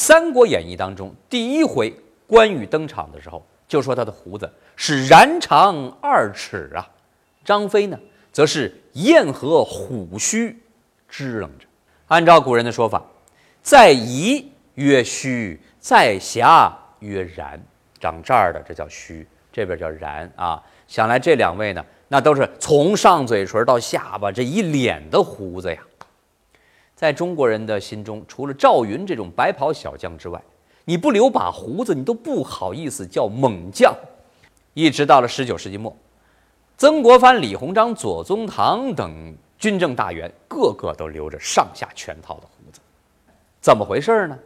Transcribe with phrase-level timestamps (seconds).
[0.00, 1.92] 三国演义》当中第一回
[2.24, 6.88] 关羽登场的时候，就说他的胡子是髯长二尺啊。
[7.44, 7.98] 张飞呢，
[8.30, 10.56] 则是燕和虎须
[11.08, 11.66] 支棱着。
[12.06, 13.02] 按照古人的说法，
[13.60, 17.58] 在夷曰须，在瑕曰髯。
[17.98, 20.62] 长这儿的这叫须，这边叫髯啊。
[20.86, 25.82] 想来这两位呢，那都是从上嘴唇到下巴这一脸的胡子呀。
[26.98, 30.42] 在中国人的心中，除了赵云这种白袍小将之外，
[30.84, 33.94] 你不留把胡子，你都不好意思叫猛将。
[34.74, 35.96] 一直到了十九世纪末，
[36.76, 42.80] 曾国藩、李鸿章、左宗棠等军政大员，个个都留着上下全套的胡子。
[43.60, 44.36] 怎么回事呢？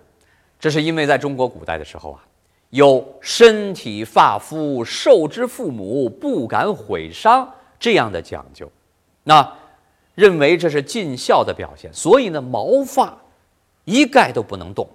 [0.60, 2.22] 这是因为在中国古代的时候啊，
[2.68, 8.70] 有身体发肤受之父母，不敢毁伤这样的讲究，
[9.22, 9.50] 那
[10.14, 13.16] 认为这是尽孝的表现，所以呢，毛发
[13.84, 14.88] 一概都不能动。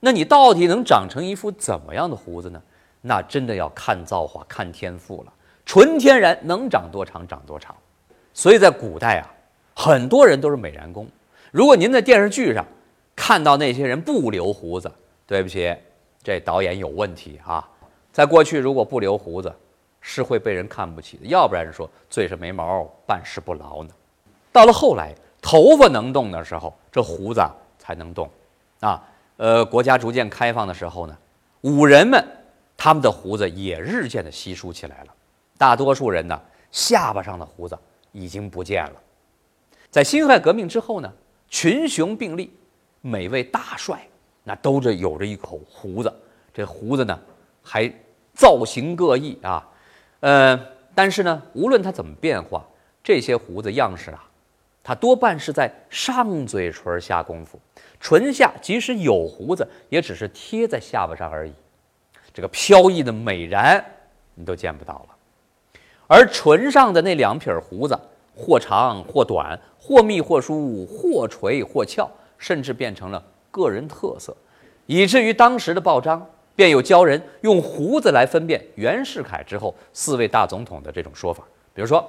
[0.00, 2.62] 那你到底能长成一副怎么样的胡子呢？
[3.00, 5.32] 那真的要看造化、看天赋了。
[5.64, 7.74] 纯天然能长多长长多长，
[8.32, 9.26] 所以在古代啊，
[9.74, 11.08] 很多人都是美髯公。
[11.50, 12.64] 如果您在电视剧上
[13.16, 14.90] 看到那些人不留胡子，
[15.26, 15.74] 对不起，
[16.22, 17.68] 这导演有问题啊。
[18.12, 19.52] 在过去，如果不留胡子，
[20.00, 23.90] 是会被人看不起的，要不然说嘴上没毛，办事不牢呢。
[24.56, 27.42] 到了后来，头发能动的时候，这胡子
[27.78, 28.26] 才能动
[28.80, 29.06] 啊。
[29.36, 31.14] 呃，国家逐渐开放的时候呢，
[31.60, 32.26] 武人们
[32.74, 35.12] 他们的胡子也日渐的稀疏起来了。
[35.58, 36.40] 大多数人呢，
[36.70, 37.78] 下巴上的胡子
[38.12, 38.94] 已经不见了。
[39.90, 41.12] 在辛亥革命之后呢，
[41.50, 42.50] 群雄并立，
[43.02, 44.08] 每位大帅
[44.42, 46.10] 那都着有着一口胡子，
[46.54, 47.20] 这胡子呢
[47.62, 47.92] 还
[48.32, 49.68] 造型各异啊。
[50.20, 50.58] 呃，
[50.94, 52.64] 但是呢，无论它怎么变化，
[53.04, 54.24] 这些胡子样式啊，
[54.86, 57.58] 它多半是在上嘴唇下功夫，
[57.98, 61.52] 唇下即使有胡子，也只是贴在下巴上而已。
[62.32, 63.82] 这个飘逸的美髯，
[64.36, 65.74] 你都见不到了。
[66.06, 67.98] 而唇上的那两撇胡子，
[68.36, 72.08] 或长或短，或密或疏，或垂或翘，
[72.38, 73.20] 甚至变成了
[73.50, 74.36] 个人特色，
[74.86, 76.24] 以至于当时的报章
[76.54, 81.42] 便有教人用胡子来分辨袁世凯之后四位大总统的这种说法。
[81.74, 82.08] 比如说，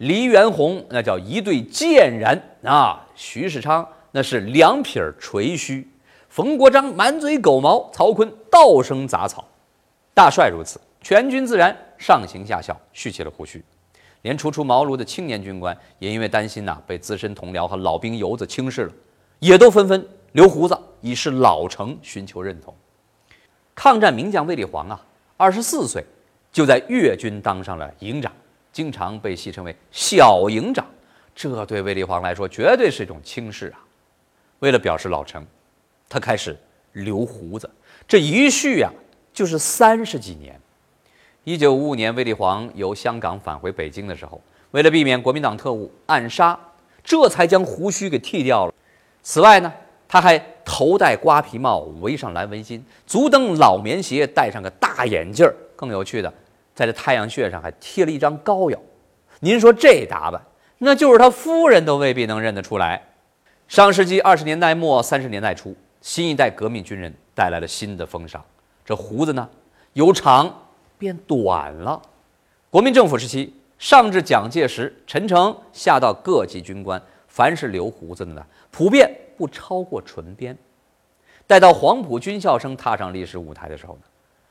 [0.00, 5.86] 黎元洪那叫一对贱人啊，徐世昌那是两撇垂须，
[6.30, 9.46] 冯国璋满嘴狗毛，曹锟道声杂草，
[10.14, 10.80] 大帅如此。
[11.02, 13.62] 全军自然上行下效，蓄起了胡须，
[14.22, 18.92] 连初出茅庐的青年军官也因为担心呐被资深同僚和老兵油子轻视了，
[19.38, 22.74] 也都纷纷留胡子以示老成，寻求认同。
[23.74, 24.98] 抗战名将卫立煌啊，
[25.36, 26.02] 二十四岁
[26.50, 28.32] 就在粤军当上了营长，
[28.72, 30.86] 经常被戏称为小营长，
[31.34, 33.80] 这对卫立煌来说绝对是一种轻视啊。
[34.60, 35.46] 为了表示老成，
[36.08, 36.56] 他开始
[36.92, 37.68] 留胡子，
[38.06, 38.90] 这一蓄呀
[39.32, 40.60] 就是三十几年。
[41.44, 44.40] 一九五五年，卫立煌由香港返回北京的时候，
[44.72, 46.58] 为了避免国民党特务暗杀，
[47.02, 48.74] 这才将胡须给剃掉了。
[49.22, 49.72] 此外呢，
[50.06, 55.54] 他还头戴瓜皮帽，围上蓝围巾，足蹬老棉鞋，戴上个大眼镜儿。
[55.74, 56.32] 更有趣的，
[56.80, 58.80] 在这太阳穴上还贴了一张膏药。
[59.40, 60.40] 您说这打扮，
[60.78, 63.02] 那就是他夫人都未必能认得出来。
[63.68, 68.42] 上世纪二十年代末三十年代初，新一代革命军人带来了新的风尚，
[68.82, 69.46] 这胡子呢，
[69.92, 70.50] 由长。
[70.96, 72.00] 变短了。
[72.70, 80.56] 国民政府时期，上至蒋介石、陈诚，下到各级军官，凡是留胡子的呢，普遍不超过唇边。
[81.46, 84.00] 待到黄埔军校生踏上历史舞台的时候呢，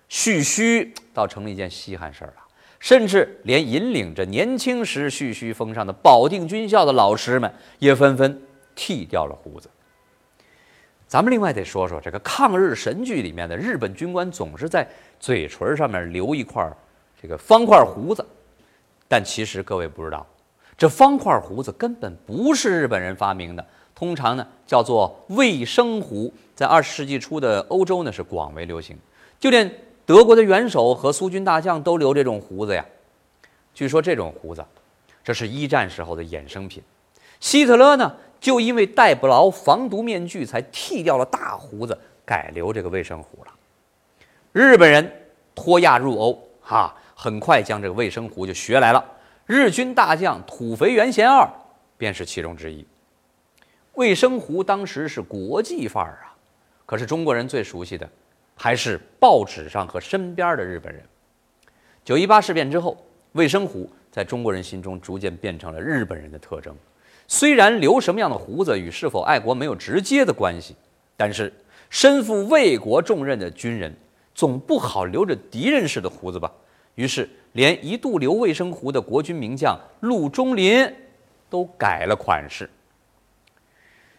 [0.09, 2.43] 蓄须倒成了一件稀罕事儿了。
[2.79, 8.41] 甚至连引领着年轻时蓄须风尚的保定军校的老师们，也纷纷
[8.73, 9.69] 剃掉了胡子。
[11.05, 14.87] 咱们另外得说说这个抗日神剧里面的日本军官，总是在
[15.19, 16.65] 嘴唇上面留一块
[17.21, 18.25] 这个方块胡子，
[19.09, 20.25] 但其实各位不知道，
[20.77, 28.97] 这方块胡子根本不是日本人发明的，通常呢叫做卫生胡，在二十世纪初的欧洲呢是广为流行，
[29.37, 29.69] 就连
[30.09, 32.83] 德国的元首和苏军大将都留这种胡子呀。
[33.75, 34.65] 据说这种胡子，
[35.23, 36.81] 这是一战时候的衍生品，
[37.39, 38.11] 希特勒呢。
[38.39, 41.95] 就因为戴不牢防毒面具，才剃掉了大胡子，
[42.25, 43.51] 改留这个卫生胡了。
[44.51, 49.05] 日本人脱亚入欧，哈，很快将这个卫生胡就学来了。
[49.45, 51.47] 日军大将土肥原贤二
[51.99, 52.83] 便是其中之一。
[53.93, 56.33] 卫生胡当时是国际范儿啊，
[56.87, 58.09] 可是中国人最熟悉的
[58.61, 61.01] 还是报纸上和身边的日本人。
[62.03, 62.97] 九一八事变之后，
[63.31, 66.75] 卫生胡在中国人心中逐渐变成了日本人的特征。
[67.25, 70.75] 虽然留什么样的胡子与是否爱国没有直接的关系，
[71.15, 71.53] 但是
[71.89, 73.95] 身负卫国重任的军人，
[74.35, 76.51] 总不好留着敌人似的胡子吧？
[76.95, 80.93] 于是，连一度留卫生胡的国军名将陆中林
[81.49, 82.69] 都改了款式。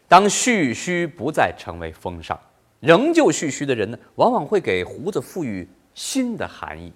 [0.08, 2.40] 当蓄须不再成为风尚，
[2.80, 6.92] 仍旧蓄须的人呢，往往会给胡子赋予新的含义，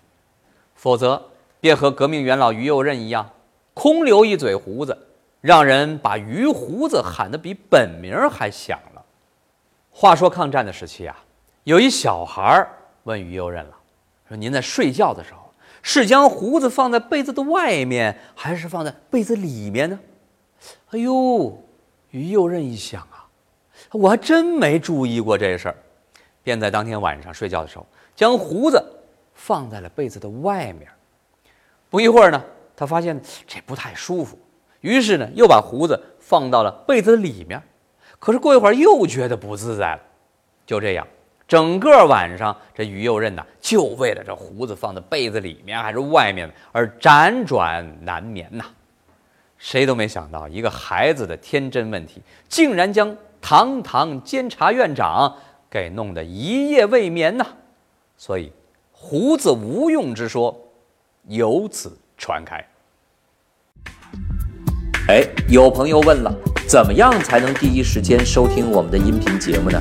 [0.75, 3.31] 否则便和革命元老于右任一样，
[3.75, 4.97] 空留一嘴胡子，
[5.41, 9.05] 让人把于胡子喊得比本名还响了。
[9.91, 11.17] 话说抗战的时期啊，
[11.65, 12.67] 有一小孩
[13.05, 13.77] 问于右任了，
[14.29, 15.53] 说：“您在睡觉的时候，
[15.83, 20.01] 是将胡子放在被子的外面，还是放在被子里面呢？”
[20.91, 21.61] 哎呦！
[22.11, 23.24] 于右任一想啊，
[23.93, 25.77] 我还真没注意过这事儿，
[26.43, 27.87] 便在当天晚上睡觉的时候，
[28.17, 28.85] 将胡子
[29.35, 30.89] 放在了被子的外面。
[31.91, 32.45] 不一会儿呢，
[32.75, 34.37] 他发现这不太舒服，
[34.81, 37.63] 于是呢，又把胡子放到了被子里面。
[38.19, 40.01] 可是过一会儿又觉得不自在了。
[40.67, 41.07] 就这样，
[41.47, 48.65] 整个晚上，这于右任呐，就为了这胡子放在被子里面还是外面而辗转难眠呐。
[49.59, 53.15] 谁都没想到，一个孩子的天真问题，竟然将
[53.47, 55.35] 堂堂监察院长
[55.69, 57.45] 给弄得一夜未眠呐！
[58.17, 58.51] 所以，
[58.91, 60.59] 胡子无用之说
[61.29, 62.65] 由此传开。
[65.09, 66.35] 哎，有朋友问了，
[66.67, 69.79] 怎么样才能第一时间收听我们的音频节目呢？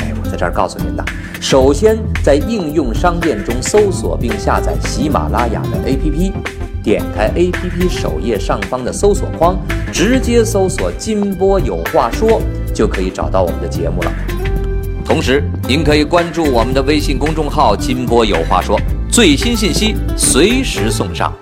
[0.00, 1.02] 哎，我在这儿告诉您呐，
[1.40, 6.34] 首先在应用商店中搜索并下载喜马拉雅的 APP。
[6.82, 9.58] 点开 APP 首页上方的搜索框，
[9.92, 12.40] 直接搜索“金波有话说”，
[12.78, 14.12] 就可以找到我们的节目了。
[15.04, 18.80] 同时，您可以关注我们的微信公众号“金波有话说”，
[19.10, 21.32] 最新信息随时送上。